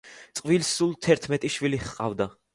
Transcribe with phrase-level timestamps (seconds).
[0.39, 2.31] წყვილს სულ თერთმეტი შვილი ჰყავდა.